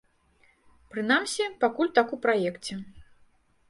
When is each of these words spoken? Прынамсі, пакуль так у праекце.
Прынамсі, 0.95 1.43
пакуль 1.67 1.95
так 2.01 2.07
у 2.19 2.23
праекце. 2.27 2.73